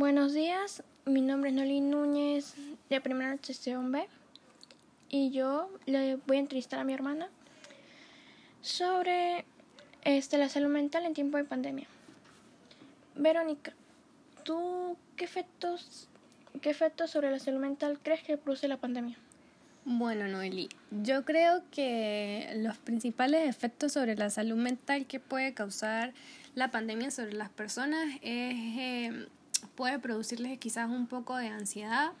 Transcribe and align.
Buenos 0.00 0.32
días, 0.32 0.82
mi 1.04 1.20
nombre 1.20 1.50
es 1.50 1.56
Noli 1.56 1.82
Núñez 1.82 2.54
de 2.88 3.02
Primera 3.02 3.36
Sesión 3.42 3.92
B 3.92 4.08
y 5.10 5.30
yo 5.30 5.70
le 5.84 6.16
voy 6.26 6.38
a 6.38 6.40
entrevistar 6.40 6.80
a 6.80 6.84
mi 6.84 6.94
hermana 6.94 7.28
sobre 8.62 9.44
este, 10.04 10.38
la 10.38 10.48
salud 10.48 10.70
mental 10.70 11.04
en 11.04 11.12
tiempo 11.12 11.36
de 11.36 11.44
pandemia. 11.44 11.86
Verónica, 13.14 13.74
¿tú 14.42 14.96
qué 15.16 15.26
efectos, 15.26 16.08
qué 16.62 16.70
efectos 16.70 17.10
sobre 17.10 17.30
la 17.30 17.38
salud 17.38 17.60
mental 17.60 17.98
crees 18.02 18.22
que 18.22 18.38
produce 18.38 18.68
la 18.68 18.78
pandemia? 18.78 19.18
Bueno, 19.84 20.28
Noeli, 20.28 20.70
yo 21.02 21.26
creo 21.26 21.62
que 21.70 22.54
los 22.56 22.78
principales 22.78 23.46
efectos 23.46 23.92
sobre 23.92 24.16
la 24.16 24.30
salud 24.30 24.56
mental 24.56 25.04
que 25.04 25.20
puede 25.20 25.52
causar 25.52 26.14
la 26.54 26.70
pandemia 26.70 27.10
sobre 27.10 27.34
las 27.34 27.50
personas 27.50 28.08
es... 28.22 28.54
Eh, 28.78 29.28
puede 29.74 29.98
producirles 29.98 30.58
quizás 30.58 30.90
un 30.90 31.06
poco 31.06 31.36
de 31.36 31.48
ansiedad 31.48 32.12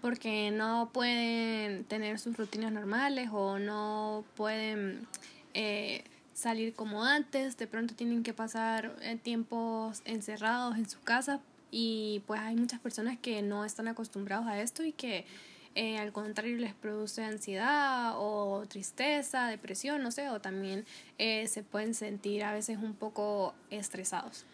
porque 0.00 0.50
no 0.50 0.90
pueden 0.92 1.84
tener 1.84 2.18
sus 2.18 2.36
rutinas 2.36 2.72
normales 2.72 3.30
o 3.32 3.58
no 3.58 4.24
pueden 4.36 5.06
eh, 5.54 6.04
salir 6.34 6.74
como 6.74 7.04
antes, 7.04 7.56
de 7.56 7.66
pronto 7.66 7.94
tienen 7.94 8.22
que 8.22 8.32
pasar 8.32 8.94
eh, 9.02 9.16
tiempos 9.16 10.02
encerrados 10.04 10.76
en 10.76 10.88
su 10.88 11.00
casa 11.00 11.40
y 11.70 12.22
pues 12.26 12.40
hay 12.40 12.54
muchas 12.56 12.80
personas 12.80 13.18
que 13.18 13.42
no 13.42 13.64
están 13.64 13.88
acostumbrados 13.88 14.46
a 14.46 14.60
esto 14.60 14.84
y 14.84 14.92
que 14.92 15.26
eh, 15.74 15.98
al 15.98 16.12
contrario 16.12 16.56
les 16.58 16.74
produce 16.74 17.24
ansiedad 17.24 18.14
o 18.16 18.64
tristeza, 18.68 19.48
depresión, 19.48 20.02
no 20.02 20.10
sé, 20.10 20.28
o 20.30 20.40
también 20.40 20.86
se 21.18 21.62
pueden 21.62 21.94
sentir 21.94 22.42
a 22.42 22.52
veces 22.52 22.78
un 22.78 22.94
poco 22.94 23.54
estresados. 23.70 24.44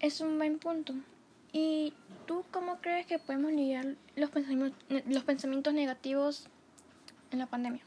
Es 0.00 0.20
un 0.20 0.38
buen 0.38 0.58
punto. 0.58 0.94
¿Y 1.52 1.92
tú 2.26 2.44
cómo 2.50 2.80
crees 2.80 3.06
que 3.06 3.18
podemos 3.18 3.52
lidiar 3.52 3.96
los 4.16 4.30
pensamientos, 4.30 4.78
los 5.06 5.24
pensamientos 5.24 5.74
negativos 5.74 6.46
en 7.30 7.38
la 7.38 7.46
pandemia? 7.46 7.82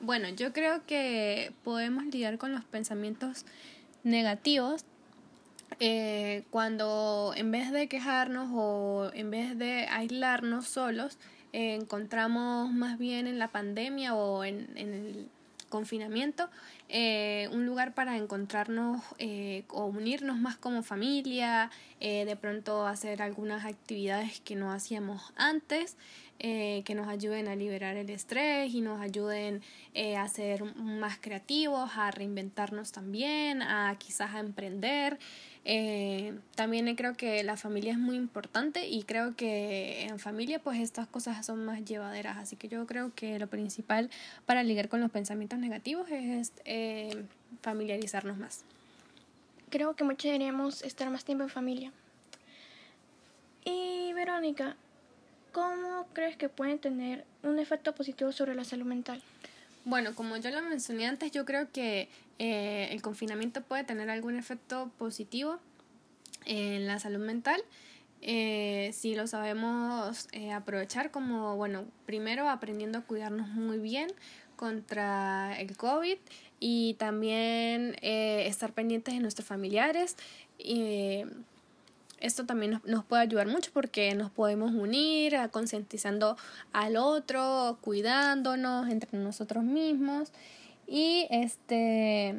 Bueno, 0.00 0.28
yo 0.28 0.52
creo 0.52 0.84
que 0.86 1.52
podemos 1.64 2.04
lidiar 2.04 2.38
con 2.38 2.52
los 2.52 2.64
pensamientos 2.64 3.44
negativos 4.02 4.84
eh, 5.80 6.44
cuando 6.50 7.32
en 7.36 7.50
vez 7.50 7.70
de 7.72 7.88
quejarnos 7.88 8.50
o 8.52 9.10
en 9.12 9.30
vez 9.30 9.58
de 9.58 9.86
aislarnos 9.90 10.66
solos, 10.66 11.18
eh, 11.52 11.74
encontramos 11.74 12.72
más 12.72 12.98
bien 12.98 13.26
en 13.26 13.38
la 13.38 13.48
pandemia 13.48 14.14
o 14.14 14.44
en, 14.44 14.70
en 14.76 14.94
el 14.94 15.28
confinamiento, 15.68 16.48
eh, 16.88 17.48
un 17.52 17.66
lugar 17.66 17.94
para 17.94 18.16
encontrarnos 18.16 19.02
eh, 19.18 19.64
o 19.68 19.86
unirnos 19.86 20.38
más 20.38 20.56
como 20.56 20.82
familia, 20.82 21.70
eh, 22.00 22.24
de 22.24 22.36
pronto 22.36 22.86
hacer 22.86 23.22
algunas 23.22 23.64
actividades 23.64 24.40
que 24.40 24.56
no 24.56 24.72
hacíamos 24.72 25.32
antes, 25.36 25.96
que 26.38 26.94
nos 26.94 27.08
ayuden 27.08 27.48
a 27.48 27.56
liberar 27.56 27.96
el 27.96 28.10
estrés 28.10 28.72
y 28.72 28.80
nos 28.80 29.00
ayuden 29.00 29.62
a 30.16 30.28
ser 30.28 30.64
más 30.76 31.18
creativos, 31.18 31.90
a 31.96 32.10
reinventarnos 32.10 32.92
también, 32.92 33.62
a 33.62 33.96
quizás 33.98 34.34
a 34.34 34.40
emprender. 34.40 35.18
Eh, 35.68 36.32
también 36.54 36.94
creo 36.94 37.16
que 37.16 37.42
la 37.42 37.56
familia 37.56 37.90
es 37.90 37.98
muy 37.98 38.14
importante 38.14 38.86
y 38.86 39.02
creo 39.02 39.34
que 39.34 40.04
en 40.04 40.20
familia 40.20 40.60
pues 40.60 40.78
estas 40.78 41.08
cosas 41.08 41.44
son 41.44 41.64
más 41.64 41.84
llevaderas. 41.84 42.36
Así 42.36 42.54
que 42.54 42.68
yo 42.68 42.86
creo 42.86 43.12
que 43.16 43.40
lo 43.40 43.48
principal 43.48 44.08
para 44.46 44.62
lidiar 44.62 44.88
con 44.88 45.00
los 45.00 45.10
pensamientos 45.10 45.58
negativos 45.58 46.08
es 46.08 46.52
eh, 46.64 47.24
familiarizarnos 47.62 48.38
más. 48.38 48.64
Creo 49.68 49.96
que 49.96 50.04
muchos 50.04 50.22
deberíamos 50.22 50.82
estar 50.82 51.10
más 51.10 51.24
tiempo 51.24 51.42
en 51.42 51.50
familia. 51.50 51.92
Y 53.64 54.12
Verónica, 54.12 54.76
¿cómo 55.96 56.08
crees 56.12 56.36
que 56.36 56.50
pueden 56.50 56.78
tener 56.78 57.24
un 57.42 57.58
efecto 57.58 57.94
positivo 57.94 58.30
sobre 58.30 58.54
la 58.54 58.64
salud 58.64 58.84
mental? 58.84 59.22
Bueno, 59.86 60.14
como 60.14 60.36
yo 60.36 60.50
lo 60.50 60.60
mencioné 60.60 61.06
antes, 61.06 61.32
yo 61.32 61.46
creo 61.46 61.72
que 61.72 62.10
eh, 62.38 62.88
el 62.90 63.00
confinamiento 63.00 63.62
puede 63.62 63.82
tener 63.84 64.10
algún 64.10 64.36
efecto 64.36 64.90
positivo 64.98 65.58
en 66.44 66.86
la 66.86 66.98
salud 66.98 67.24
mental. 67.24 67.62
Eh, 68.20 68.90
si 68.92 69.14
lo 69.14 69.26
sabemos 69.26 70.28
eh, 70.32 70.52
aprovechar 70.52 71.10
como, 71.10 71.56
bueno, 71.56 71.86
primero 72.04 72.50
aprendiendo 72.50 72.98
a 72.98 73.02
cuidarnos 73.02 73.48
muy 73.48 73.78
bien 73.78 74.08
contra 74.56 75.58
el 75.58 75.78
COVID 75.78 76.18
y 76.60 76.94
también 76.98 77.96
estar 78.02 78.72
pendientes 78.74 79.14
de 79.14 79.20
nuestros 79.20 79.48
familiares. 79.48 80.16
Esto 82.20 82.46
también 82.46 82.80
nos, 82.84 83.04
puede 83.04 83.22
ayudar 83.22 83.46
mucho 83.46 83.70
porque 83.72 84.14
nos 84.14 84.30
podemos 84.30 84.72
unir 84.72 85.36
concientizando 85.50 86.36
al 86.72 86.96
otro, 86.96 87.78
cuidándonos 87.80 88.88
entre 88.88 89.18
nosotros 89.18 89.64
mismos 89.64 90.32
y 90.86 91.26
este 91.30 92.34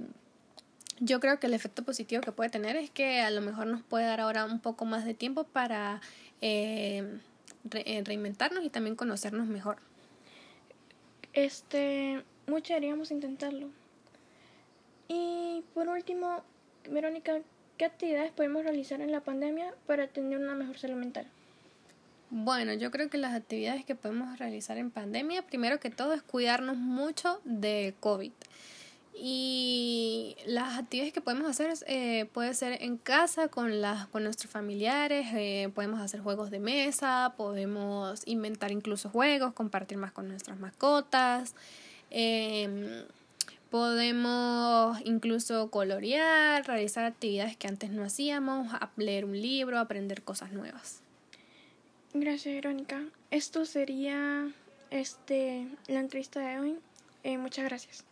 yo 1.00 1.20
creo 1.20 1.40
que 1.40 1.48
el 1.48 1.54
efecto 1.54 1.84
positivo 1.84 2.22
que 2.22 2.32
puede 2.32 2.50
tener 2.50 2.76
es 2.76 2.90
que 2.90 3.22
a 3.22 3.30
lo 3.30 3.42
mejor 3.42 3.68
nos 3.68 3.84
puede 3.84 4.06
dar 4.06 4.20
ahora 4.20 4.46
un 4.46 4.60
poco 4.60 4.86
más 4.86 5.06
de 5.06 5.14
tiempo 5.14 5.44
para 5.44 6.02
eh, 6.42 7.20
eh, 7.72 8.02
reinventarnos 8.04 8.64
y 8.64 8.70
también 8.70 8.96
conocernos 8.96 9.48
mejor. 9.48 9.78
Este, 11.34 12.24
mucho 12.48 12.74
deberíamos 12.74 13.12
intentarlo. 13.12 13.70
Y 15.08 15.64
por 15.74 15.88
último, 15.88 16.44
Verónica, 16.90 17.42
¿qué 17.78 17.86
actividades 17.86 18.32
podemos 18.32 18.64
realizar 18.64 19.02
en 19.02 19.12
la 19.12 19.22
pandemia 19.22 19.74
para 19.86 20.08
tener 20.08 20.40
una 20.40 20.56
mejor 20.56 20.78
salud 20.78 20.96
mental? 20.96 21.28
Bueno, 22.30 22.74
yo 22.74 22.92
creo 22.92 23.10
que 23.10 23.18
las 23.18 23.34
actividades 23.34 23.86
que 23.86 23.96
podemos 23.96 24.38
realizar 24.38 24.78
en 24.78 24.92
pandemia, 24.92 25.44
primero 25.44 25.80
que 25.80 25.90
todo, 25.90 26.14
es 26.14 26.22
cuidarnos 26.22 26.76
mucho 26.76 27.40
de 27.46 27.94
COVID. 28.02 28.34
Y 29.20 30.36
las 30.46 30.78
actividades 30.78 31.14
que 31.14 31.22
podemos 31.22 31.50
hacer 31.50 31.74
eh, 31.88 32.26
puede 32.34 32.54
ser 32.54 32.84
en 32.84 32.98
casa 32.98 33.48
con, 33.48 33.82
las, 33.82 34.08
con 34.08 34.24
nuestros 34.24 34.52
familiares, 34.52 35.28
eh, 35.34 35.72
podemos 35.74 36.02
hacer 36.02 36.20
juegos 36.20 36.52
de 36.52 36.60
mesa, 36.60 37.34
podemos 37.36 38.22
inventar 38.28 38.72
incluso 38.72 39.10
juegos, 39.10 39.54
compartir 39.54 39.98
más 39.98 40.12
con 40.12 40.28
nuestras 40.28 40.60
mascotas, 40.60 41.56
em, 42.12 43.06
podemos 43.70 45.00
incluso 45.06 45.70
colorear, 45.70 46.66
realizar 46.66 47.06
actividades 47.06 47.58
que 47.58 47.68
antes 47.68 47.90
no 47.90 48.04
hacíamos, 48.04 48.68
leer 48.96 49.26
un 49.26 49.40
libro, 49.40 49.80
aprender 49.80 50.22
cosas 50.24 50.52
nuevas. 50.52 51.02
Gracias, 52.14 52.56
Verónica. 52.56 53.04
Esto 53.32 53.66
sería 53.66 54.52
este 54.90 55.68
la 55.88 56.00
entrevista 56.00 56.40
de 56.40 56.60
hoy. 56.60 56.76
Eh, 57.24 57.38
muchas 57.38 57.66
gracias. 57.66 58.06